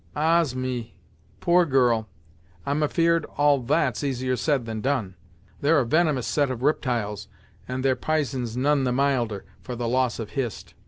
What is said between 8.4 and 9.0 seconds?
none the